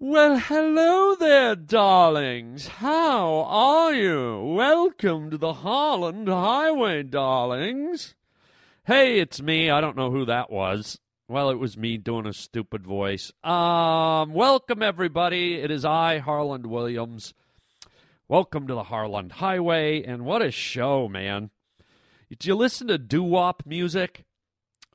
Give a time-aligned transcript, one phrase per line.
[0.00, 2.68] Well, hello there, darlings.
[2.68, 4.54] How are you?
[4.56, 8.14] Welcome to the Holland Highway, darlings.
[8.86, 9.70] Hey, it's me.
[9.70, 11.00] I don't know who that was.
[11.26, 13.32] Well, it was me doing a stupid voice.
[13.42, 15.54] Um, welcome everybody.
[15.54, 17.34] It is I, Harland Williams.
[18.28, 21.50] Welcome to the Harland Highway, and what a show, man!
[22.28, 24.26] Did you listen to doo wop music?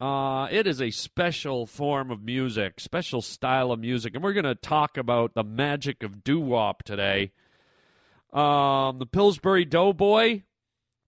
[0.03, 4.43] Uh, it is a special form of music, special style of music, and we're going
[4.43, 7.31] to talk about the magic of doo wop today.
[8.33, 10.41] Um, the Pillsbury Doughboy.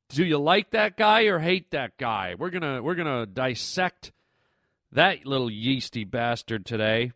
[0.08, 2.36] Do you like that guy or hate that guy?
[2.40, 4.14] We're gonna we're gonna dissect
[4.94, 7.12] that little yeasty bastard today.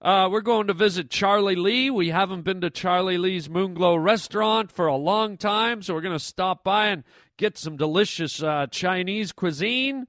[0.00, 1.88] Uh, we're going to visit Charlie Lee.
[1.88, 6.18] We haven't been to Charlie Lee's Moonglow restaurant for a long time, so we're going
[6.18, 7.04] to stop by and
[7.36, 10.08] get some delicious uh, Chinese cuisine.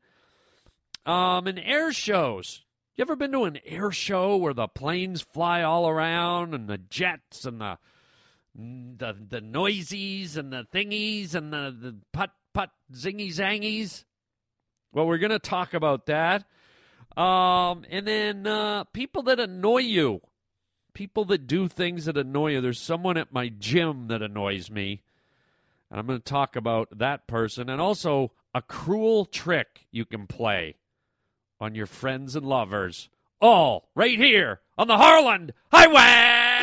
[1.05, 2.63] Um, and air shows.
[2.95, 6.77] You ever been to an air show where the planes fly all around and the
[6.77, 7.77] jets and the
[8.55, 14.05] the the noisies and the thingies and the, the put put zingy zangies?
[14.91, 16.45] Well, we're gonna talk about that.
[17.17, 20.21] Um, and then uh, people that annoy you,
[20.93, 22.61] people that do things that annoy you.
[22.61, 25.01] There's someone at my gym that annoys me,
[25.89, 30.75] and I'm to talk about that person, and also a cruel trick you can play
[31.63, 33.07] on your friends and lovers.
[33.39, 36.59] All right here on the Harland Highway.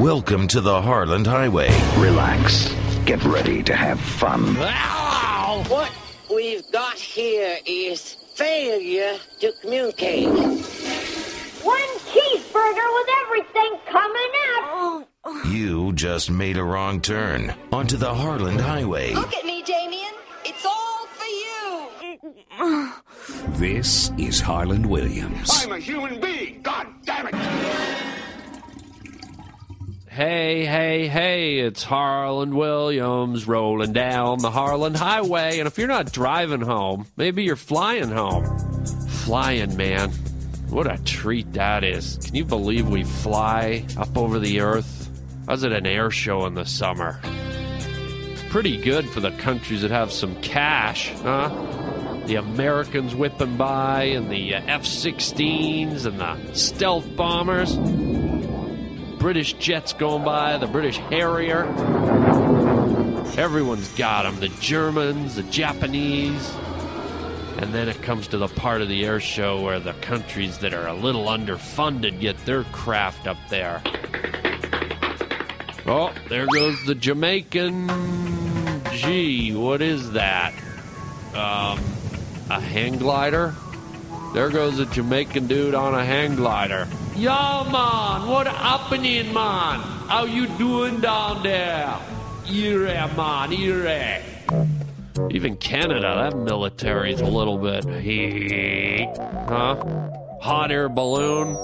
[0.00, 1.68] Welcome to the Harland Highway.
[1.98, 2.72] Relax.
[3.06, 4.56] Get ready to have fun.
[4.56, 5.64] Ow!
[5.66, 5.90] What
[6.32, 10.28] we've got here is failure to communicate.
[10.28, 15.08] One cheeseburger with everything coming out.
[15.46, 19.12] You just made a wrong turn onto the Harland Highway.
[19.12, 20.14] Look at me, Damien.
[20.44, 22.43] It's all for you.
[23.48, 25.50] This is Harland Williams.
[25.62, 26.60] I'm a human being.
[26.62, 27.34] God damn it.
[30.06, 35.58] Hey, hey, hey, it's Harland Williams rolling down the Harland Highway.
[35.58, 38.58] And if you're not driving home, maybe you're flying home.
[39.08, 40.10] Flying, man.
[40.68, 42.18] What a treat that is.
[42.18, 45.10] Can you believe we fly up over the earth?
[45.48, 47.20] I was at an air show in the summer.
[48.50, 51.83] Pretty good for the countries that have some cash, huh?
[52.26, 57.76] The Americans whipping by, and the uh, F 16s, and the stealth bombers.
[59.18, 61.64] British jets going by, the British Harrier.
[63.38, 66.54] Everyone's got them the Germans, the Japanese.
[67.58, 70.74] And then it comes to the part of the air show where the countries that
[70.74, 73.82] are a little underfunded get their craft up there.
[75.86, 77.90] Oh, there goes the Jamaican.
[78.92, 80.52] Gee, what is that?
[81.34, 81.80] Um,
[82.54, 83.52] a hang glider?
[84.32, 86.86] There goes a Jamaican dude on a hang glider.
[87.16, 89.80] Yo, man, what happening, man?
[90.06, 91.98] How you doing down there?
[92.44, 94.22] Here, man, here.
[95.30, 97.84] Even Canada, that military's a little bit,
[99.48, 99.74] huh?
[100.40, 101.56] Hot air balloon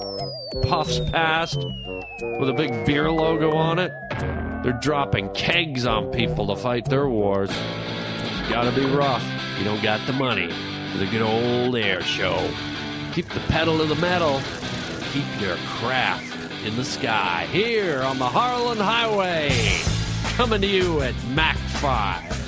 [0.63, 3.91] puffs past with a big beer logo on it.
[4.63, 7.49] They're dropping kegs on people to fight their wars.
[8.49, 9.23] Gotta be rough.
[9.57, 10.51] You don't got the money
[10.97, 12.49] the good old air show.
[13.13, 14.41] Keep the pedal to the metal.
[15.11, 17.47] Keep your craft in the sky.
[17.51, 19.51] Here on the Harland Highway.
[20.35, 22.41] Coming to you at Mach 5.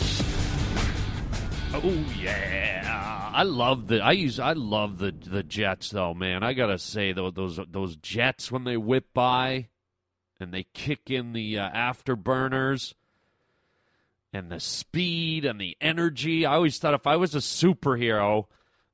[1.75, 3.99] Oh yeah, I love the.
[3.99, 4.39] I use.
[4.39, 6.43] I love the the jets though, man.
[6.43, 9.69] I gotta say though, those those jets when they whip by,
[10.39, 12.93] and they kick in the uh, afterburners,
[14.33, 16.45] and the speed and the energy.
[16.45, 18.45] I always thought if I was a superhero,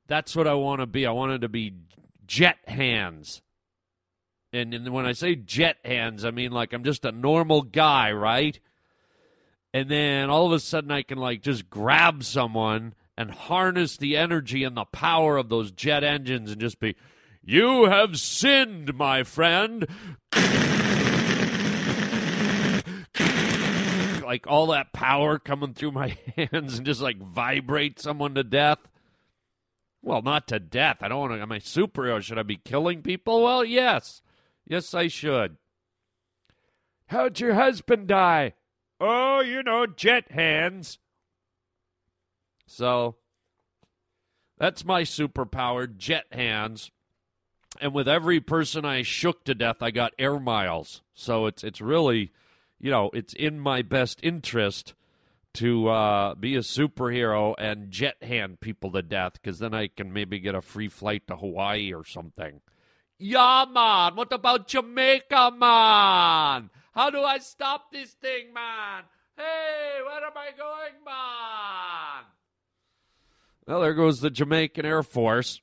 [0.07, 1.05] that's what I want to be.
[1.05, 1.73] I wanted to be
[2.27, 3.41] jet hands.
[4.51, 8.11] And, and when I say jet hands, I mean like I'm just a normal guy,
[8.11, 8.59] right?
[9.73, 14.17] and then all of a sudden I can like just grab someone and harness the
[14.17, 16.95] energy and the power of those jet engines and just be,
[17.43, 19.87] you have sinned, my friend.
[24.29, 28.77] like all that power coming through my hands and just like vibrate someone to death.
[30.03, 30.97] Well, not to death.
[31.01, 31.41] I don't want to.
[31.41, 32.21] Am I superhero?
[32.21, 33.41] Should I be killing people?
[33.41, 34.21] Well, yes.
[34.67, 35.57] Yes, I should.
[37.07, 38.53] How'd your husband die?
[39.01, 40.99] Oh, you know, jet hands.
[42.67, 43.15] So
[44.59, 46.91] that's my superpower, jet hands.
[47.81, 51.01] And with every person I shook to death, I got air miles.
[51.15, 52.31] So it's it's really,
[52.79, 54.93] you know, it's in my best interest
[55.55, 60.13] to uh, be a superhero and jet hand people to death because then I can
[60.13, 62.61] maybe get a free flight to Hawaii or something.
[63.17, 64.15] Yeah, man.
[64.15, 66.69] What about Jamaica, man?
[66.93, 69.03] How do I stop this thing, man?
[69.35, 72.25] Hey, where am I going, man?
[73.67, 75.61] Well, there goes the Jamaican Air Force.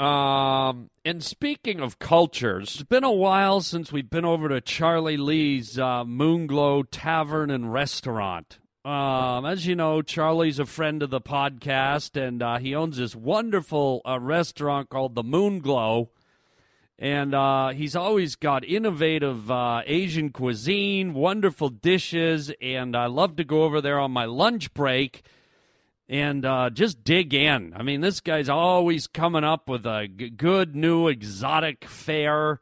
[0.00, 5.18] Um, and speaking of cultures, it's been a while since we've been over to Charlie
[5.18, 8.58] Lee's uh, Moonglow Tavern and Restaurant.
[8.82, 13.14] Um, as you know, Charlie's a friend of the podcast, and uh, he owns this
[13.14, 16.08] wonderful uh, restaurant called the Moonglow.
[16.98, 23.44] And uh, he's always got innovative uh, Asian cuisine, wonderful dishes, and I love to
[23.44, 25.24] go over there on my lunch break
[26.10, 27.72] and uh, just dig in.
[27.76, 32.60] I mean, this guy's always coming up with a g- good new exotic fare.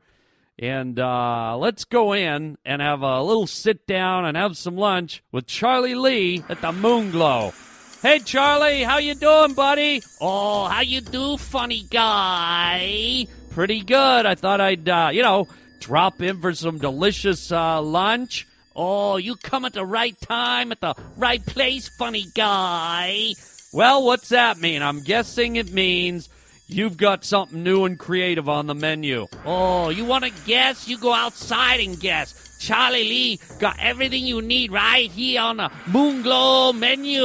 [0.58, 5.22] And uh, let's go in and have a little sit down and have some lunch
[5.32, 7.54] with Charlie Lee at the Moonglow.
[8.02, 10.02] Hey, Charlie, how you doing, buddy?
[10.20, 13.26] Oh, how you do, funny guy?
[13.50, 14.26] Pretty good.
[14.26, 15.48] I thought I'd, uh, you know,
[15.80, 18.46] drop in for some delicious uh, lunch.
[18.80, 23.34] Oh, you come at the right time, at the right place, funny guy.
[23.72, 24.82] Well, what's that mean?
[24.82, 26.28] I'm guessing it means
[26.68, 29.26] you've got something new and creative on the menu.
[29.44, 30.86] Oh, you want to guess?
[30.86, 32.56] You go outside and guess.
[32.60, 37.24] Charlie Lee got everything you need right here on the Moonglow menu,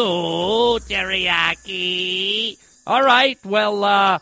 [0.89, 2.57] teriyaki.
[2.88, 4.17] All right, well, uh,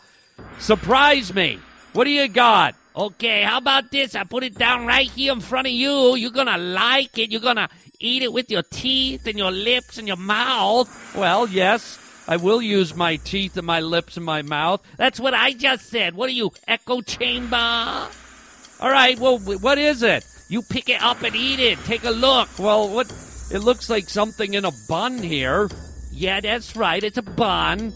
[0.58, 1.58] surprise me.
[1.94, 2.74] What do you got?
[2.94, 4.14] Okay, how about this?
[4.14, 6.14] I put it down right here in front of you.
[6.14, 7.30] You're gonna like it.
[7.30, 10.90] You're gonna eat it with your teeth and your lips and your mouth.
[11.16, 11.98] Well, yes,
[12.28, 14.82] I will use my teeth and my lips and my mouth.
[14.98, 16.14] That's what I just said.
[16.14, 17.56] What are you, echo chamber?
[17.56, 20.26] All right, well, what is it?
[20.50, 21.78] You pick it up and eat it.
[21.84, 22.50] Take a look.
[22.58, 23.10] Well, what?
[23.50, 25.70] It looks like something in a bun here.
[26.10, 27.02] Yeah, that's right.
[27.02, 27.94] It's a bun.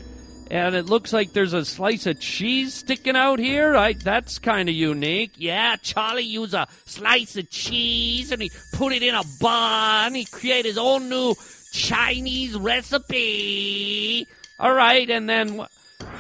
[0.49, 3.75] And it looks like there's a slice of cheese sticking out here.
[3.75, 5.33] I, that's kind of unique.
[5.37, 10.15] Yeah, Charlie used a slice of cheese and he put it in a bun.
[10.15, 11.35] He created his own new
[11.73, 14.29] Chinese recipe.
[14.61, 15.67] All right, and then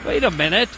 [0.04, 0.68] wait a minute.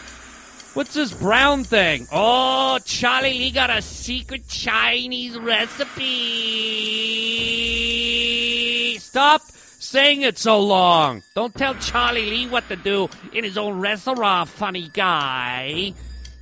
[0.75, 2.07] What's this brown thing?
[2.11, 6.29] Oh, Charlie Lee got a secret Chinese recipe.
[8.99, 9.41] Stop
[9.89, 11.23] saying it so long.
[11.35, 15.93] Don't tell Charlie Lee what to do in his own restaurant, funny guy.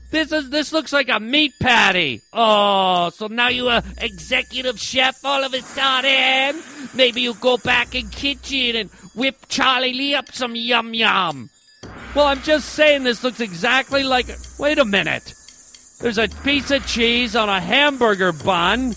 [0.10, 2.22] This is this looks like a meat patty.
[2.32, 6.62] Oh, so now you a executive chef all of a sudden?
[6.94, 11.50] Maybe you go back in kitchen and whip Charlie Lee up some yum yum.
[12.16, 14.28] Well, I'm just saying this looks exactly like.
[14.60, 15.34] Wait a minute.
[16.00, 18.96] There's a piece of cheese on a hamburger bun,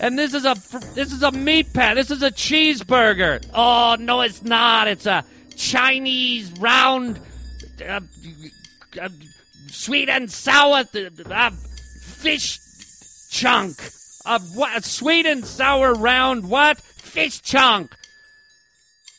[0.00, 0.54] and this is a
[0.94, 1.96] this is a meat pat.
[1.96, 3.44] This is a cheeseburger.
[3.54, 4.88] Oh no, it's not.
[4.88, 5.24] It's a
[5.56, 7.20] Chinese round,
[7.86, 8.00] uh,
[9.00, 9.08] uh,
[9.68, 10.84] sweet and sour
[11.30, 12.58] uh, fish
[13.30, 13.76] chunk.
[14.24, 14.78] A what?
[14.78, 16.78] A sweet and sour round what?
[16.78, 17.94] Fish chunk.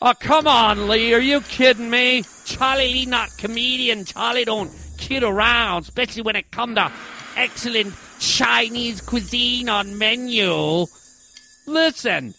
[0.02, 1.14] Oh, come on, Lee.
[1.14, 2.24] Are you kidding me?
[2.46, 4.04] Charlie Lee not comedian.
[4.04, 6.92] Charlie don't kid around, especially when it come to
[7.36, 10.86] excellent Chinese cuisine on menu.
[11.66, 12.36] Listen,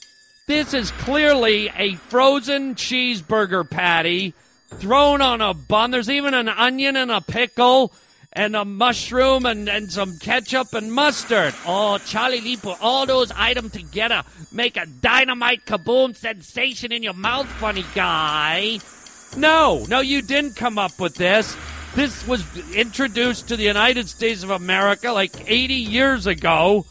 [0.46, 4.32] this is clearly a frozen cheeseburger patty
[4.76, 5.90] thrown on a bun.
[5.90, 7.92] There's even an onion and a pickle
[8.32, 11.52] and a mushroom and, and some ketchup and mustard.
[11.66, 14.22] Oh, Charlie Lee put all those items together.
[14.52, 18.78] Make a dynamite kaboom sensation in your mouth, funny guy.
[19.36, 21.56] No, no, you didn't come up with this.
[21.94, 26.86] This was introduced to the United States of America like 80 years ago.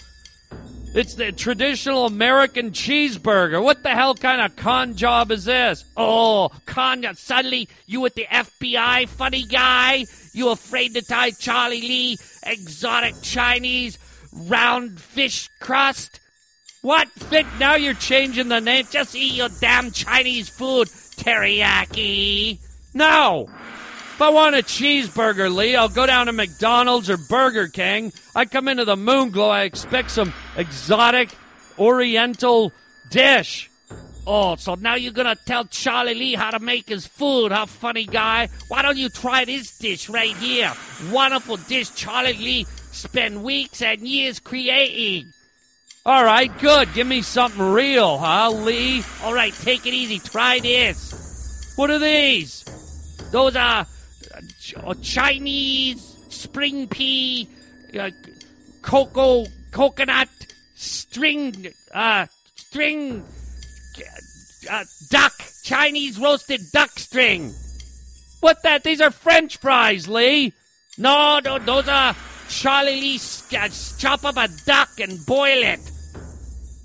[0.94, 3.64] It's the traditional American cheeseburger.
[3.64, 5.86] What the hell kind of con job is this?
[5.98, 7.16] Oh, con job.
[7.16, 10.06] Suddenly, you with the FBI, funny guy?
[10.34, 13.98] You afraid to tie Charlie Lee exotic Chinese
[14.32, 16.20] round fish crust?
[16.82, 17.08] What?
[17.10, 17.48] Fit?
[17.58, 18.86] Now you're changing the name.
[18.92, 22.60] Just eat your damn Chinese food, teriyaki.
[22.94, 23.48] No.
[24.22, 28.14] If I want a cheeseburger, Lee, I'll go down to McDonald's or Burger King.
[28.36, 31.36] I come into the Moonglow, I expect some exotic
[31.80, 32.72] Oriental
[33.10, 33.72] dish.
[34.28, 38.06] Oh, so now you're gonna tell Charlie Lee how to make his food, huh, funny
[38.06, 38.50] guy?
[38.68, 40.72] Why don't you try this dish right here?
[41.10, 45.34] Wonderful dish Charlie Lee spent weeks and years creating.
[46.06, 46.94] All right, good.
[46.94, 49.04] Give me something real, huh, Lee?
[49.24, 50.20] All right, take it easy.
[50.20, 51.74] Try this.
[51.76, 52.64] What are these?
[53.32, 53.88] Those are
[54.34, 57.48] uh, uh, Chinese spring pea,
[58.00, 58.10] uh,
[58.82, 60.30] cocoa, coconut,
[60.76, 62.26] string, uh,
[62.56, 63.24] string,
[64.70, 67.54] uh, duck, Chinese roasted duck string.
[68.40, 68.84] What that?
[68.84, 70.54] These are French fries, Lee.
[70.98, 72.16] No, no those are
[72.50, 73.20] Charlie Lee
[73.58, 75.80] uh, chop up a duck and boil it.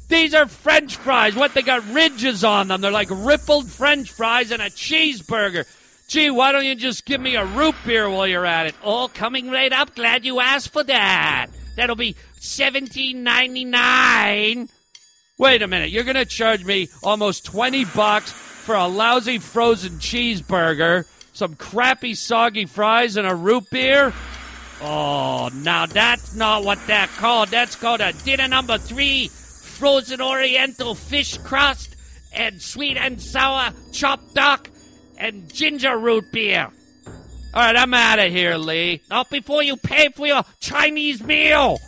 [0.08, 1.34] These are French fries.
[1.34, 2.80] What they got ridges on them?
[2.80, 5.66] They're like rippled French fries and a cheeseburger.
[6.08, 8.74] Gee, why don't you just give me a root beer while you're at it?
[8.84, 9.96] Oh, coming right up.
[9.96, 11.48] Glad you asked for that.
[11.74, 14.68] That'll be seventeen ninety nine.
[15.36, 15.90] Wait a minute.
[15.90, 22.66] You're gonna charge me almost twenty bucks for a lousy frozen cheeseburger, some crappy soggy
[22.66, 24.14] fries, and a root beer?
[24.80, 27.48] Oh, now that's not what that called.
[27.48, 31.96] That's called a dinner number three frozen oriental fish crust
[32.32, 34.70] and sweet and sour chopped duck
[35.18, 36.70] and ginger root beer.
[37.54, 39.02] All right, I'm out of here, Lee.
[39.08, 41.78] Not before you pay for your Chinese meal.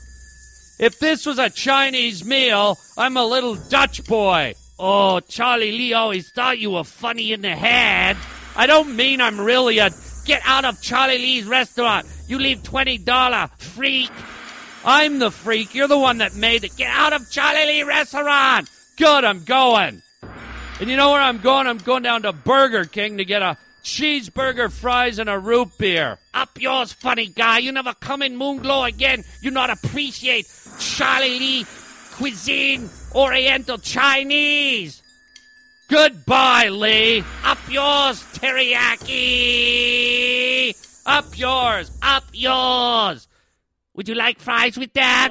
[0.78, 4.54] If this was a Chinese meal, I'm a little Dutch boy.
[4.78, 8.16] Oh, Charlie Lee always thought you were funny in the head.
[8.56, 9.90] I don't mean I'm really a
[10.24, 12.06] get out of Charlie Lee's restaurant.
[12.28, 14.10] You leave $20, freak.
[14.84, 15.74] I'm the freak.
[15.74, 16.76] You're the one that made it.
[16.76, 18.70] Get out of Charlie Lee restaurant.
[18.96, 20.02] Good, I'm going.
[20.80, 21.66] And you know where I'm going?
[21.66, 26.18] I'm going down to Burger King to get a cheeseburger, fries, and a root beer.
[26.32, 27.58] Up yours, funny guy.
[27.58, 29.24] You never come in Moonglow again.
[29.42, 30.46] You not appreciate
[30.78, 31.66] Charlie Lee
[32.12, 35.02] cuisine, Oriental Chinese.
[35.88, 37.24] Goodbye, Lee.
[37.44, 39.16] Up yours, teriyaki.
[41.06, 41.90] Up yours.
[42.02, 43.26] Up yours.
[43.94, 45.30] Would you like fries with that?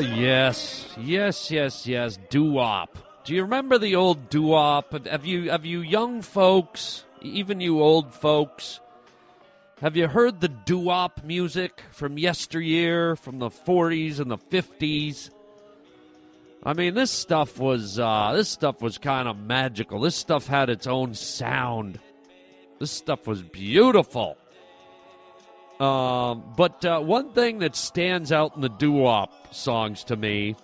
[0.00, 0.86] Yes.
[0.98, 2.18] Yes, yes, yes.
[2.28, 2.98] Doo-wop.
[3.24, 5.06] Do you remember the old doo-wop?
[5.06, 8.80] Have you, have you young folks, even you old folks,
[9.80, 15.30] have you heard the doo-wop music from yesteryear, from the 40s and the 50s?
[16.62, 20.00] I mean, this stuff was uh, this stuff was kind of magical.
[20.00, 21.98] This stuff had its own sound.
[22.78, 24.36] This stuff was beautiful.
[25.80, 30.56] Um, but uh, one thing that stands out in the doo-wop songs to me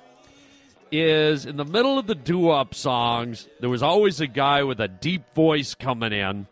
[0.92, 4.88] is in the middle of the doo-wop songs, there was always a guy with a
[4.88, 6.46] deep voice coming in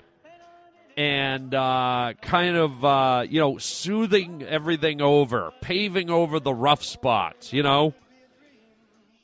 [0.96, 7.52] and uh, kind of uh, you know soothing everything over, paving over the rough spots.
[7.52, 7.94] You know,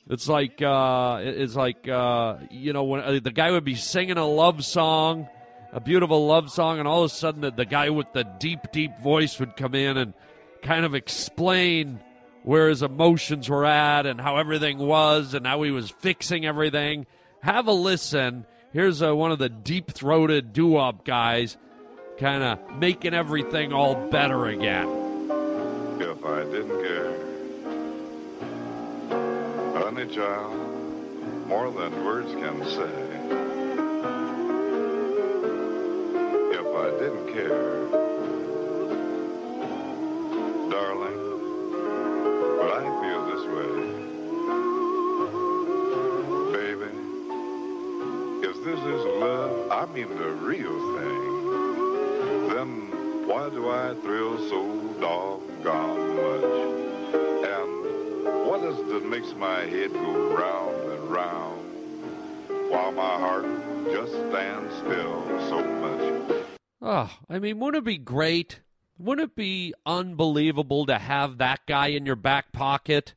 [0.09, 4.17] it's like uh, it's like uh, you know when uh, the guy would be singing
[4.17, 5.27] a love song,
[5.73, 8.71] a beautiful love song, and all of a sudden the, the guy with the deep,
[8.71, 10.13] deep voice would come in and
[10.61, 11.99] kind of explain
[12.43, 17.05] where his emotions were at and how everything was and how he was fixing everything.
[17.41, 18.45] Have a listen.
[18.73, 21.57] Here's uh, one of the deep throated doo wop guys,
[22.17, 24.87] kind of making everything all better again.
[25.99, 27.31] If I didn't care,
[29.79, 33.10] honey child, more than words can say.
[37.01, 37.87] Didn't care,
[40.69, 41.19] darling,
[42.59, 43.71] would I feel this way?
[46.53, 46.91] Baby,
[48.47, 51.23] if this is love, I mean the real thing,
[52.49, 52.69] then
[53.27, 54.61] why do I thrill so
[54.99, 56.53] doggone much?
[57.49, 61.61] And what is it that makes my head go round and round
[62.69, 63.47] while my heart
[63.91, 66.40] just stands still so much?
[66.81, 68.61] Oh, I mean, wouldn't it be great?
[68.97, 73.13] Wouldn't it be unbelievable to have that guy in your back pocket?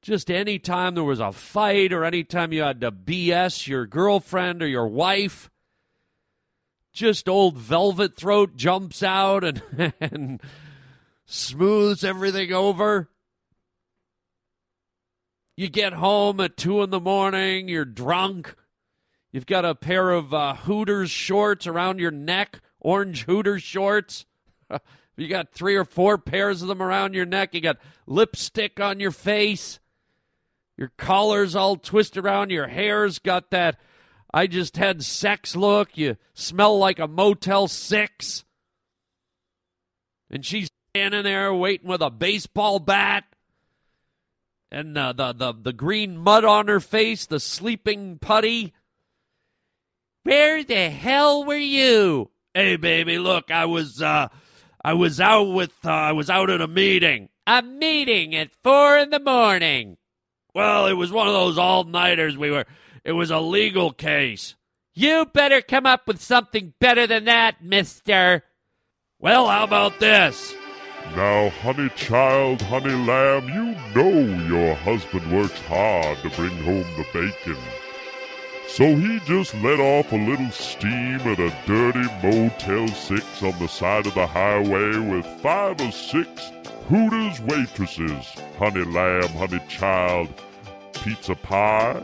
[0.00, 4.66] Just anytime there was a fight or anytime you had to BS your girlfriend or
[4.66, 5.50] your wife,
[6.92, 9.62] just old Velvet Throat jumps out and,
[10.00, 10.40] and
[11.26, 13.10] smooths everything over.
[15.56, 18.54] You get home at two in the morning, you're drunk.
[19.32, 24.26] You've got a pair of uh, Hooters shorts around your neck, orange Hooters shorts.
[25.16, 27.54] you got three or four pairs of them around your neck.
[27.54, 29.80] You got lipstick on your face.
[30.76, 32.50] Your collar's all twisted around.
[32.50, 33.78] Your hair's got that
[34.34, 35.96] I just had sex look.
[35.96, 38.44] You smell like a Motel 6.
[40.30, 43.24] And she's standing there waiting with a baseball bat
[44.70, 48.72] and uh, the, the, the green mud on her face, the sleeping putty.
[50.24, 52.30] Where the hell were you?
[52.54, 54.28] Hey, baby, look, I was uh,
[54.84, 57.28] I was out with uh, I was out at a meeting.
[57.46, 59.96] A meeting at four in the morning.
[60.54, 62.36] Well, it was one of those all nighters.
[62.36, 62.66] We were.
[63.04, 64.54] It was a legal case.
[64.94, 68.44] You better come up with something better than that, Mister.
[69.18, 70.54] Well, how about this?
[71.16, 77.06] Now, honey child, honey lamb, you know your husband works hard to bring home the
[77.12, 77.56] bacon.
[78.72, 83.68] So he just let off a little steam at a dirty Motel 6 on the
[83.68, 86.50] side of the highway with five or six
[86.88, 88.24] Hooters waitresses.
[88.58, 90.32] Honey lamb, honey child,
[90.94, 92.00] pizza pie.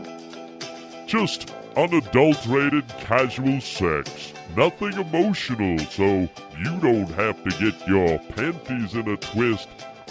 [1.07, 4.33] Just unadulterated casual sex.
[4.55, 9.69] Nothing emotional, so you don't have to get your panties in a twist.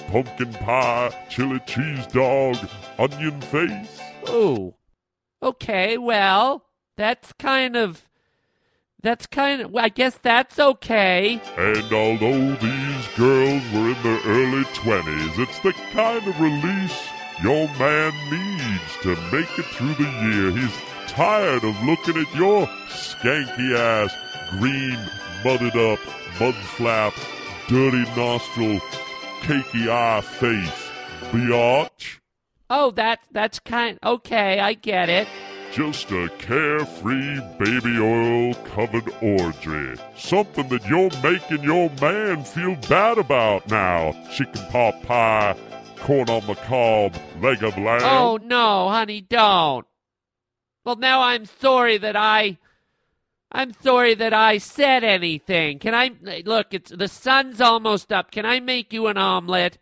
[0.08, 2.56] Pumpkin pie, chili cheese dog,
[2.98, 4.00] onion face.
[4.28, 4.74] Ooh.
[5.42, 6.64] Okay, well,
[6.96, 8.04] that's kind of.
[9.00, 9.76] That's kind of.
[9.76, 11.40] I guess that's okay.
[11.56, 17.08] And although these girls were in their early 20s, it's the kind of release
[17.42, 20.50] your man needs to make it through the year.
[20.50, 20.76] He's
[21.06, 24.12] tired of looking at your skanky ass,
[24.58, 24.98] green,
[25.44, 26.00] mudded up,
[26.40, 27.14] mud flap,
[27.68, 28.80] dirty nostril,
[29.42, 30.90] cakey eye face.
[31.30, 32.18] Biatch.
[32.70, 33.98] Oh, that that's kind.
[34.04, 35.26] Okay, I get it.
[35.72, 40.00] Just a carefree baby oil covered orgy.
[40.16, 44.12] Something that you're making your man feel bad about now.
[44.30, 45.56] Chicken pot pie,
[45.98, 48.00] corn on the cob, leg of lamb.
[48.02, 49.86] Oh no, honey, don't.
[50.84, 52.58] Well, now I'm sorry that I.
[53.50, 55.78] I'm sorry that I said anything.
[55.78, 56.10] Can I
[56.44, 56.74] look?
[56.74, 58.30] It's the sun's almost up.
[58.30, 59.78] Can I make you an omelet?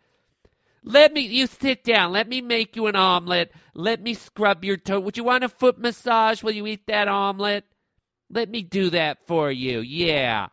[0.83, 1.21] Let me.
[1.21, 2.11] You sit down.
[2.11, 3.51] Let me make you an omelet.
[3.73, 4.99] Let me scrub your toe.
[4.99, 7.65] Would you want a foot massage while you eat that omelet?
[8.29, 9.79] Let me do that for you.
[9.79, 10.47] Yeah.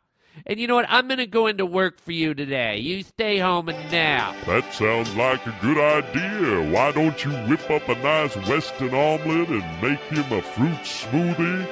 [0.47, 0.87] And you know what?
[0.89, 2.79] I'm going to go into work for you today.
[2.79, 4.35] You stay home and nap.
[4.47, 6.73] That sounds like a good idea.
[6.73, 11.67] Why don't you whip up a nice Western omelet and make him a fruit smoothie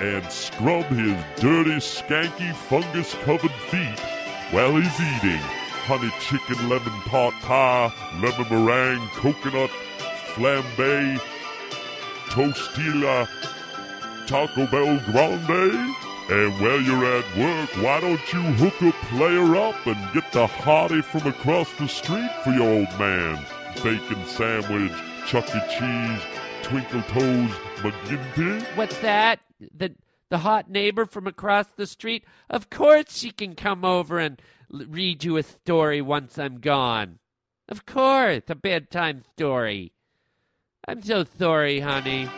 [0.00, 4.00] and scrub his dirty, skanky, fungus covered feet
[4.50, 5.61] while he's eating?
[5.84, 9.70] Honey chicken lemon pot pie, lemon meringue, coconut
[10.34, 11.20] flambe,
[12.28, 13.28] tostilla,
[14.26, 15.94] Taco Bell Grande.
[16.30, 20.46] And while you're at work, why don't you hook a player up and get the
[20.46, 23.44] hottie from across the street for your old man?
[23.82, 24.92] Bacon sandwich,
[25.26, 25.60] Chuck E.
[25.68, 26.22] Cheese,
[26.62, 27.50] Twinkle Toes,
[27.82, 28.62] McGinty.
[28.76, 29.40] What's that?
[29.76, 29.94] The
[30.30, 32.24] the hot neighbor from across the street?
[32.48, 34.40] Of course she can come over and
[34.72, 37.18] read you a story once I'm gone.
[37.68, 39.92] Of course, a bedtime story.
[40.86, 42.28] I'm so sorry, honey.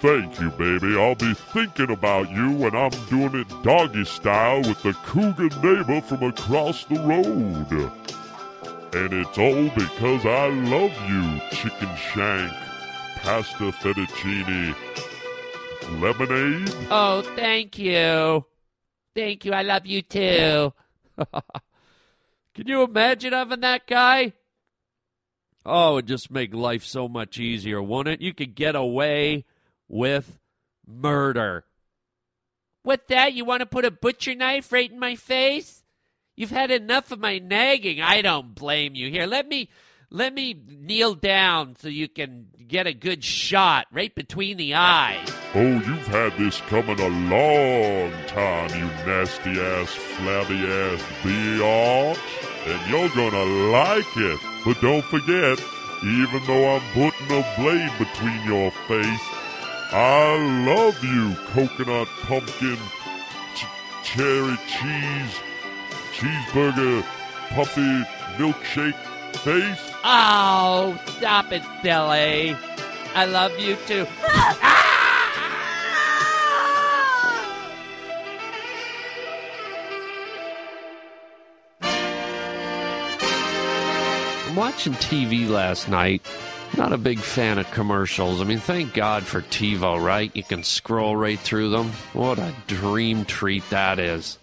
[0.00, 0.96] Thank you, baby.
[0.98, 6.00] I'll be thinking about you when I'm doing it doggy style with the cougar neighbor
[6.00, 7.92] from across the road.
[8.94, 12.52] And it's all because I love you, chicken shank,
[13.16, 14.74] pasta fettuccine,
[16.00, 16.74] lemonade.
[16.90, 18.44] Oh, thank you.
[19.14, 19.52] Thank you.
[19.52, 20.72] I love you too.
[22.54, 24.32] Can you imagine having that guy?
[25.64, 28.24] Oh, it'd just make life so much easier, wouldn't it?
[28.24, 29.44] You could get away
[29.88, 30.38] with
[30.86, 31.64] murder.
[32.82, 33.34] What that?
[33.34, 35.84] You want to put a butcher knife right in my face?
[36.36, 38.00] You've had enough of my nagging.
[38.00, 39.10] I don't blame you.
[39.10, 39.68] Here, let me
[40.10, 45.28] let me kneel down so you can get a good shot right between the eyes.
[45.54, 52.18] Oh, you've had this coming a long time, you nasty ass, flabby ass biatch.
[52.66, 54.40] And you're gonna like it.
[54.64, 55.58] But don't forget,
[56.04, 59.20] even though I'm putting a blade between your face,
[59.90, 62.76] I love you, coconut pumpkin,
[63.54, 63.64] ch-
[64.04, 65.34] cherry cheese,
[66.12, 67.02] cheeseburger,
[67.54, 68.04] puffy
[68.36, 68.94] milkshake
[69.38, 69.97] face.
[70.10, 72.56] Oh, stop it, silly.
[73.14, 74.06] I love you too.
[84.46, 86.26] I'm watching TV last night.
[86.78, 88.40] Not a big fan of commercials.
[88.40, 90.34] I mean, thank God for TiVo, right?
[90.34, 91.92] You can scroll right through them.
[92.14, 94.38] What a dream treat that is.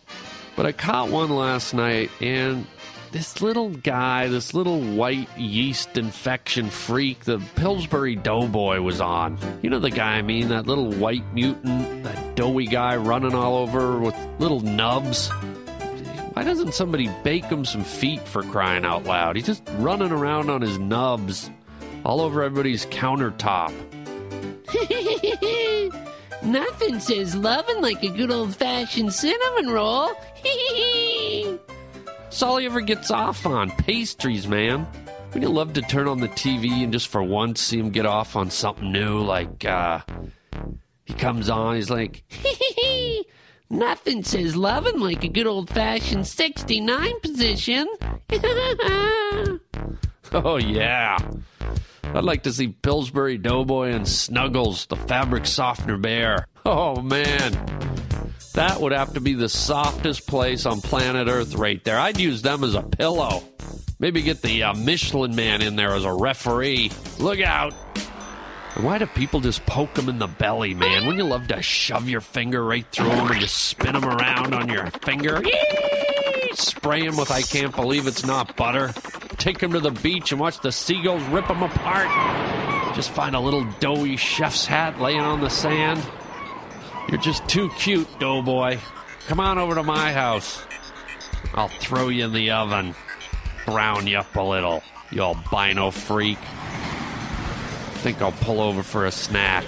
[0.55, 2.67] But I caught one last night, and
[3.15, 9.37] this little guy, this little white yeast infection freak, the Pillsbury Doughboy was on.
[9.61, 13.55] You know the guy I mean, that little white mutant, that doughy guy running all
[13.55, 15.29] over with little nubs.
[16.33, 19.37] Why doesn't somebody bake him some feet for crying out loud?
[19.37, 21.49] He's just running around on his nubs
[22.03, 23.71] all over everybody's countertop.
[26.43, 30.11] Nothing says loving like a good old fashioned cinnamon roll.
[32.35, 33.71] That's all he ever gets off on.
[33.71, 34.85] Pastries, man.
[35.27, 38.05] Wouldn't you love to turn on the TV and just for once see him get
[38.05, 39.21] off on something new?
[39.21, 40.01] Like, uh,
[41.05, 43.25] he comes on, he's like, hee hee
[43.69, 47.87] Nothing says loving like a good old fashioned 69 position.
[50.33, 51.17] Oh, yeah.
[52.03, 56.47] I'd like to see Pillsbury Doughboy and Snuggles, the fabric softener bear.
[56.65, 57.94] Oh, man.
[58.55, 61.99] That would have to be the softest place on planet Earth right there.
[61.99, 63.43] I'd use them as a pillow.
[63.99, 66.91] Maybe get the uh, Michelin man in there as a referee.
[67.19, 67.73] Look out.
[68.77, 71.05] Why do people just poke them in the belly, man?
[71.05, 74.53] Wouldn't you love to shove your finger right through them and just spin them around
[74.53, 75.41] on your finger?
[76.53, 78.93] Spray them with I can't believe it's not butter.
[79.37, 82.07] Take them to the beach and watch the seagulls rip them apart.
[82.95, 86.01] Just find a little doughy chef's hat laying on the sand.
[87.09, 88.79] You're just too cute, doughboy.
[89.27, 90.63] Come on over to my house.
[91.53, 92.95] I'll throw you in the oven.
[93.65, 96.37] Brown you up a little, you albino freak.
[97.99, 99.65] Think I'll pull over for a snack.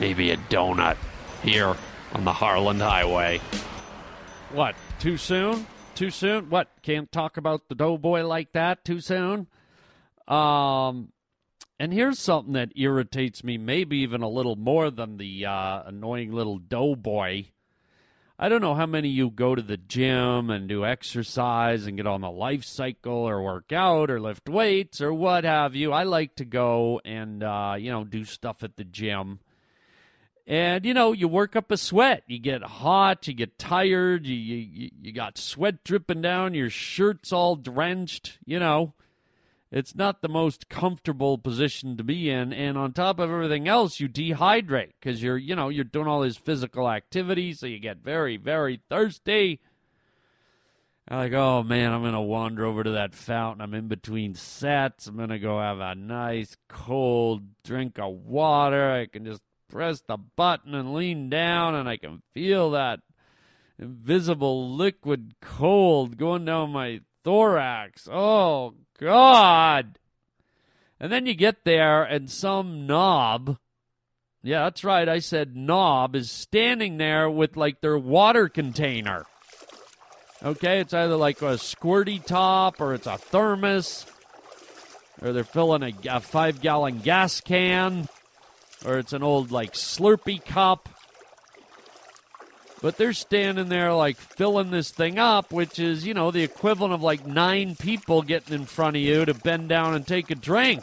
[0.00, 0.96] Maybe a donut.
[1.42, 1.76] Here
[2.12, 3.40] on the Harland Highway.
[4.50, 4.74] What?
[4.98, 5.66] Too soon?
[5.94, 6.50] Too soon?
[6.50, 6.68] What?
[6.82, 9.46] Can't talk about the doughboy like that too soon?
[10.26, 11.11] Um,
[11.82, 16.30] and here's something that irritates me, maybe even a little more than the uh, annoying
[16.30, 17.46] little doughboy.
[18.38, 21.96] I don't know how many of you go to the gym and do exercise and
[21.96, 25.92] get on the life cycle or work out or lift weights or what have you.
[25.92, 29.40] I like to go and, uh, you know, do stuff at the gym.
[30.46, 32.22] And, you know, you work up a sweat.
[32.28, 37.32] You get hot, you get tired, you, you, you got sweat dripping down, your shirt's
[37.32, 38.94] all drenched, you know
[39.72, 43.98] it's not the most comfortable position to be in and on top of everything else
[43.98, 47.96] you dehydrate because you're you know you're doing all this physical activity so you get
[47.96, 49.60] very very thirsty.
[51.08, 53.62] I'm like oh man i'm gonna wander over to that fountain.
[53.62, 55.06] I'm in between sets.
[55.06, 58.92] I'm gonna go have a nice cold drink of water.
[58.92, 63.00] I can just press the button and lean down and i can feel that
[63.78, 68.06] invisible liquid cold going down my thorax.
[68.12, 69.98] Oh God.
[71.00, 73.58] And then you get there, and some knob,
[74.42, 79.26] yeah, that's right, I said knob, is standing there with like their water container.
[80.44, 84.06] Okay, it's either like a squirty top or it's a thermos,
[85.20, 88.08] or they're filling a, a five gallon gas can,
[88.84, 90.88] or it's an old like Slurpee cup.
[92.82, 96.92] But they're standing there like filling this thing up, which is, you know, the equivalent
[96.92, 100.34] of like nine people getting in front of you to bend down and take a
[100.34, 100.82] drink.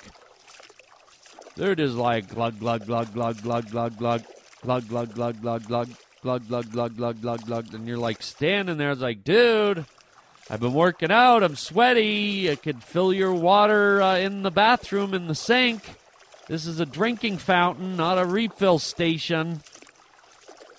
[1.58, 4.24] They're just like glug glug glug glug glug glug glug
[4.62, 5.90] glug glug glug glug glug
[6.22, 9.86] glug glug glug glug glug glug and you're like standing there, it's like, dude,
[10.50, 15.14] I've been working out, I'm sweaty, I could fill your water uh, in the bathroom
[15.14, 15.82] in the sink.
[16.48, 19.62] This is a drinking fountain, not a refill station.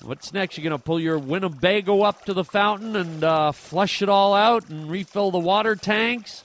[0.02, 0.56] What's next?
[0.56, 4.32] You're going to pull your Winnebago up to the fountain and uh, flush it all
[4.34, 6.42] out and refill the water tanks?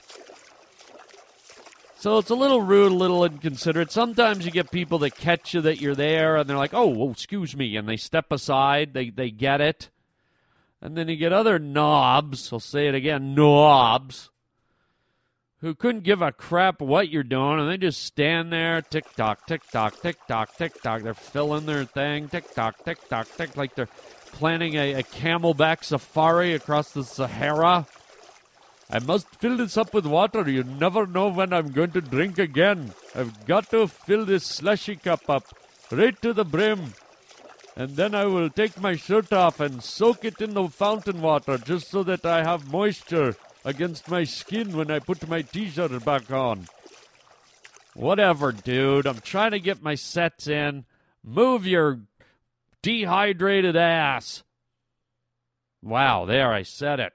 [1.96, 3.92] So it's a little rude, a little inconsiderate.
[3.92, 7.12] Sometimes you get people that catch you that you're there and they're like, oh, oh
[7.12, 7.78] excuse me.
[7.78, 9.90] And they step aside, they, they get it.
[10.82, 14.30] And then you get other knobs, I'll say it again, knobs,
[15.66, 19.48] who couldn't give a crap what you're doing, and they just stand there, tick tock,
[19.48, 21.02] tick tock, tick tock, tick tock.
[21.02, 23.90] They're filling their thing, tick tock, tick tock, tick, like they're
[24.32, 27.88] planning a, a camelback safari across the Sahara.
[28.92, 30.48] I must fill this up with water.
[30.48, 32.94] You never know when I'm going to drink again.
[33.16, 35.46] I've got to fill this slushy cup up
[35.90, 36.94] right to the brim.
[37.76, 41.58] And then I will take my shirt off and soak it in the fountain water
[41.58, 46.06] just so that I have moisture against my skin when I put my t shirt
[46.06, 46.68] back on.
[47.96, 49.08] Whatever, dude.
[49.08, 50.86] I'm trying to get my sets in.
[51.24, 52.02] Move your
[52.82, 54.44] dehydrated ass.
[55.82, 57.14] Wow, there, I said it.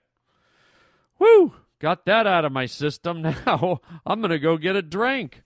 [1.19, 3.23] Whew, got that out of my system.
[3.47, 5.43] Now I'm going to go get a drink.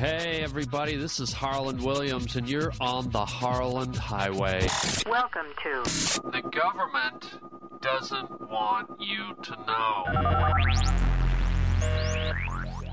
[0.00, 4.66] Hey, everybody, this is Harland Williams, and you're on the Harland Highway.
[5.04, 5.82] Welcome to.
[6.30, 7.26] The government
[7.82, 10.06] doesn't want you to know.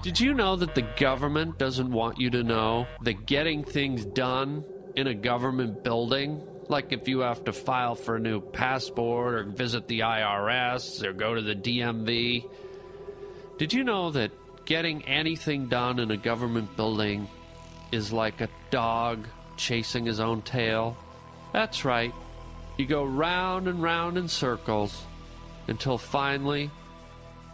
[0.03, 4.65] Did you know that the government doesn't want you to know that getting things done
[4.97, 9.43] in a government building, like if you have to file for a new passport or
[9.45, 12.49] visit the IRS or go to the DMV,
[13.57, 14.33] did you know that
[14.67, 17.25] getting anything done in a government building
[17.93, 19.25] is like a dog
[19.55, 20.95] chasing his own tail.
[21.53, 22.13] That's right.
[22.75, 25.03] You go round and round in circles
[25.69, 26.69] until finally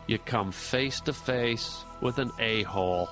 [0.07, 3.07] you come face to face with an a hole.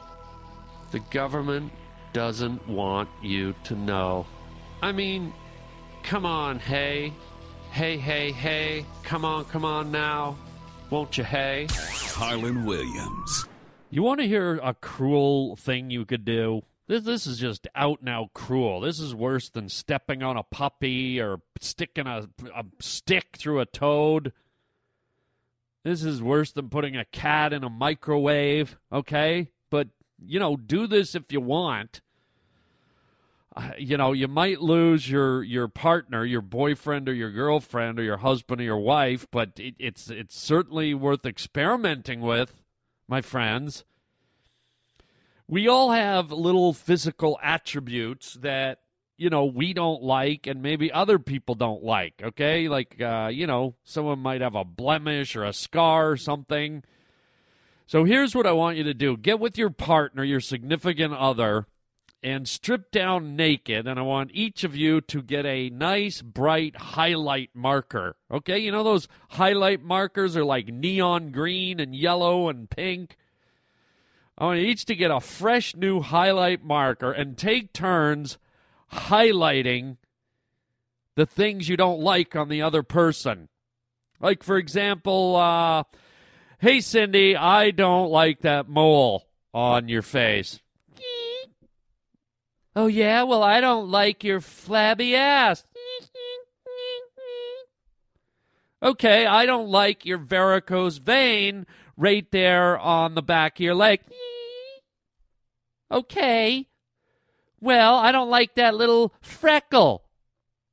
[0.90, 1.72] The government
[2.12, 4.26] doesn't want you to know.
[4.82, 5.32] I mean,
[6.02, 7.14] come on, hey.
[7.70, 8.84] Hey, hey, hey.
[9.04, 10.38] Come on, come on now.
[10.90, 11.68] Won't you, hey?
[11.70, 13.46] Harland Williams.
[13.94, 16.62] You want to hear a cruel thing you could do?
[16.88, 18.80] This, this is just out and out cruel.
[18.80, 23.66] This is worse than stepping on a puppy or sticking a, a stick through a
[23.66, 24.32] toad.
[25.84, 29.50] This is worse than putting a cat in a microwave, okay?
[29.70, 29.90] But,
[30.26, 32.00] you know, do this if you want.
[33.54, 38.04] Uh, you know, you might lose your your partner, your boyfriend or your girlfriend or
[38.04, 42.61] your husband or your wife, but it, it's it's certainly worth experimenting with,
[43.12, 43.84] my friends.
[45.48, 48.80] We all have little physical attributes that
[49.18, 52.70] you know we don't like and maybe other people don't like okay?
[52.70, 56.84] Like uh, you know someone might have a blemish or a scar or something.
[57.86, 59.18] So here's what i want you to do.
[59.18, 61.68] Get with your partner your significant other
[62.24, 66.76] and strip down naked and i want each of you to get a nice bright
[66.76, 72.70] highlight marker okay you know those highlight markers are like neon green and yellow and
[72.70, 73.18] pink
[74.38, 78.38] i want each to get a fresh new highlight marker and take turns
[78.94, 79.98] highlighting
[81.16, 83.50] the things you don't like on the other person.
[84.20, 85.84] Like, for example, uh,
[86.60, 90.60] hey, Cindy, I don't like that mole on your face.
[92.76, 93.24] Oh, yeah?
[93.24, 95.66] Well, I don't like your flabby ass.
[98.84, 104.00] Okay, I don't like your varicose vein right there on the back of your leg.
[105.92, 106.68] Okay.
[107.60, 110.04] Well, I don't like that little freckle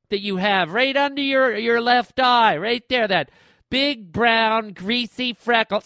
[0.08, 3.30] that you have right under your, your left eye, right there, that
[3.68, 5.82] big brown greasy freckle.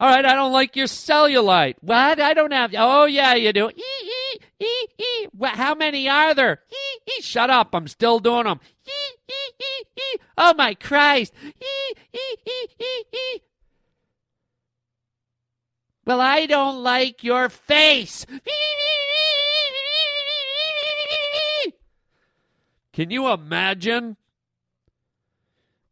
[0.00, 1.76] All right, I don't like your cellulite.
[1.80, 2.20] What?
[2.20, 2.74] I don't have.
[2.76, 3.70] Oh yeah, you do.
[3.70, 5.28] Ee, ee, ee, ee.
[5.42, 6.62] How many are there?
[6.72, 7.22] Ee.
[7.22, 7.74] Shut up!
[7.74, 8.58] I'm still doing them.
[8.86, 8.90] Ee,
[9.30, 10.18] ee, ee, ee.
[10.36, 11.32] Oh my Christ!
[11.44, 13.40] Ee, ee, ee, ee, ee.
[16.04, 18.26] Well, I don't like your face.
[22.92, 24.16] Can you imagine?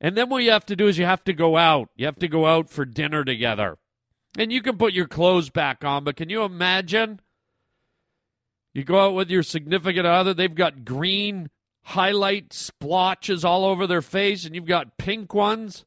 [0.01, 1.89] And then what you have to do is you have to go out.
[1.97, 3.79] You have to go out for dinner together.
[4.39, 7.21] And you can put your clothes back on, but can you imagine?
[8.73, 11.51] You go out with your significant other, they've got green
[11.83, 15.85] highlight splotches all over their face, and you've got pink ones.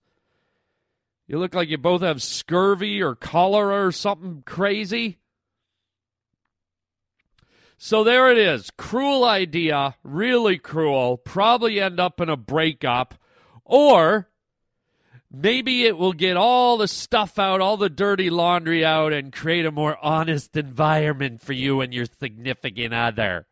[1.28, 5.18] You look like you both have scurvy or cholera or something crazy.
[7.78, 8.70] So there it is.
[8.78, 11.18] Cruel idea, really cruel.
[11.18, 13.16] Probably end up in a breakup.
[13.64, 14.30] Or
[15.32, 19.66] maybe it will get all the stuff out, all the dirty laundry out, and create
[19.66, 23.48] a more honest environment for you and your significant other.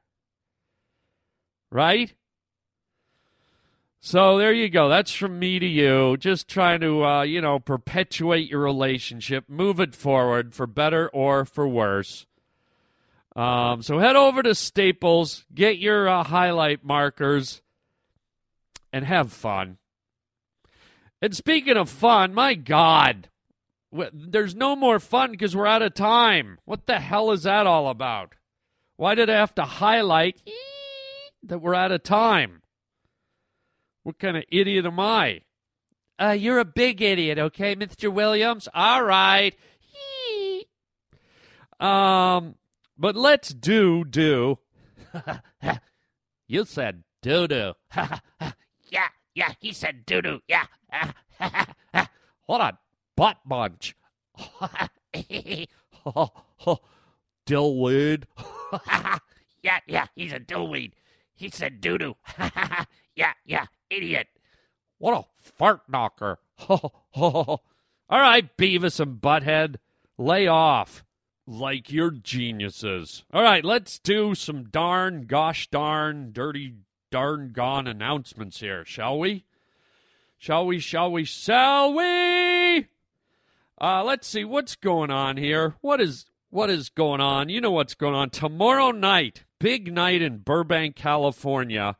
[1.71, 2.13] Right?
[4.05, 4.89] So there you go.
[4.89, 6.17] That's from me to you.
[6.17, 11.45] Just trying to, uh, you know, perpetuate your relationship, move it forward for better or
[11.45, 12.25] for worse.
[13.33, 17.61] Um, so head over to Staples, get your uh, highlight markers,
[18.91, 19.77] and have fun.
[21.23, 23.29] And speaking of fun, my God,
[24.11, 26.59] there's no more fun because we're out of time.
[26.65, 28.35] What the hell is that all about?
[28.97, 30.41] Why did I have to highlight
[31.43, 32.61] that we're out of time?
[34.03, 35.43] What kind of idiot am I?
[36.21, 38.11] Uh, you're a big idiot, okay, Mr.
[38.11, 38.67] Williams?
[38.73, 39.55] All right.
[41.79, 42.55] um,
[42.97, 44.59] but let's do do.
[46.49, 47.75] you said doo doo.
[48.89, 50.41] yeah, yeah, he said doo doo.
[50.49, 50.65] Yeah.
[52.41, 52.77] Hold on,
[53.15, 53.95] butt bunch.
[57.45, 58.23] Dillweed.
[59.63, 60.93] yeah, yeah, he's a dillweed.
[61.35, 62.15] He said doo doo.
[63.15, 64.27] yeah, yeah, idiot.
[64.97, 66.39] What a fart knocker.
[66.69, 67.61] All
[68.09, 69.77] right, Beavis and Butthead,
[70.17, 71.03] lay off
[71.45, 73.23] like you're geniuses.
[73.33, 76.75] All right, let's do some darn, gosh darn, dirty,
[77.11, 79.45] darn gone announcements here, shall we?
[80.43, 82.89] Shall we, shall we, shall we?
[83.79, 85.75] Uh, let's see what's going on here.
[85.79, 87.47] What is what is going on?
[87.47, 88.29] You know what's going on.
[88.29, 91.95] Tomorrow night, big night in Burbank, California.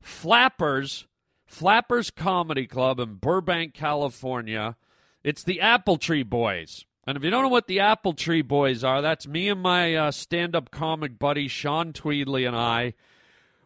[0.00, 1.08] Flappers
[1.44, 4.76] Flappers Comedy Club in Burbank, California.
[5.24, 6.84] It's the Apple Tree Boys.
[7.08, 9.96] And if you don't know what the Apple Tree Boys are, that's me and my
[9.96, 12.94] uh, stand up comic buddy Sean Tweedley and I.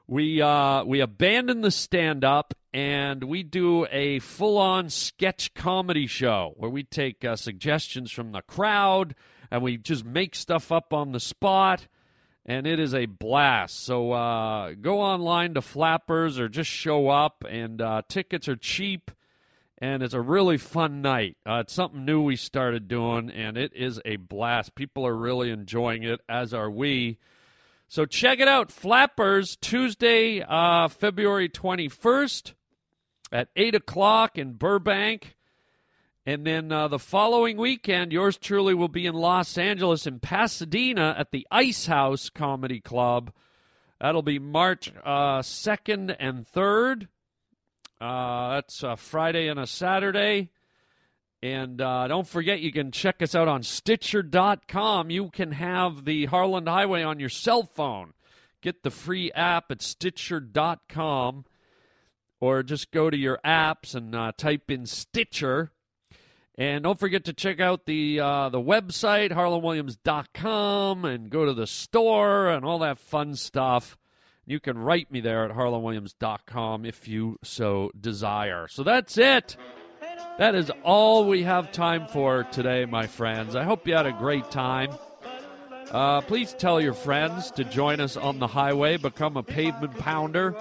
[0.06, 6.06] We, uh, we abandon the stand up and we do a full on sketch comedy
[6.06, 9.14] show where we take uh, suggestions from the crowd
[9.50, 11.86] and we just make stuff up on the spot
[12.46, 13.84] and it is a blast.
[13.84, 19.10] So uh, go online to Flappers or just show up, and uh, tickets are cheap,
[19.78, 21.36] and it's a really fun night.
[21.46, 24.74] Uh, it's something new we started doing, and it is a blast.
[24.74, 27.18] People are really enjoying it, as are we.
[27.94, 32.54] So check it out, Flappers, Tuesday, uh, February 21st
[33.30, 35.36] at 8 o'clock in Burbank.
[36.26, 41.14] And then uh, the following weekend, yours truly will be in Los Angeles in Pasadena
[41.16, 43.32] at the Ice House Comedy Club.
[44.00, 47.06] That'll be March uh, 2nd and 3rd.
[48.00, 50.50] Uh, that's a Friday and a Saturday.
[51.44, 55.10] And uh, don't forget, you can check us out on Stitcher.com.
[55.10, 58.14] You can have the Harland Highway on your cell phone.
[58.62, 61.44] Get the free app at Stitcher.com.
[62.40, 65.72] Or just go to your apps and uh, type in Stitcher
[66.56, 71.66] and don't forget to check out the uh, the website, harlandwilliams.com, and go to the
[71.66, 73.98] store and all that fun stuff.
[74.46, 78.66] You can write me there at harlandwilliams.com if you so desire.
[78.68, 79.58] So that's it.
[80.36, 83.54] That is all we have time for today, my friends.
[83.54, 84.90] I hope you had a great time.
[85.92, 90.56] Uh, please tell your friends to join us on the highway, become a pavement pounder.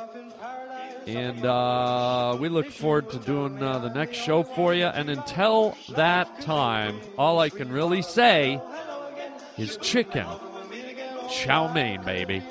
[1.07, 4.85] And uh, we look forward to doing uh, the next show for you.
[4.85, 8.61] And until that time, all I can really say
[9.57, 10.27] is chicken.
[11.31, 12.43] Chow mein, baby.